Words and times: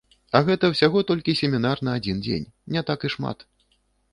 А 0.37 0.39
гэта 0.47 0.69
ўсяго 0.71 1.03
толькі 1.11 1.35
семінар 1.41 1.83
на 1.89 1.93
адзін 2.01 2.25
дзень, 2.29 2.51
не 2.77 2.81
так 2.89 2.99
і 3.11 3.13
шмат. 3.17 3.47